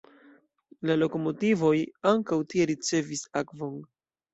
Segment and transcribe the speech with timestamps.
[0.91, 1.75] La lokomotivoj
[2.15, 3.83] ankaŭ tie ricevis akvon.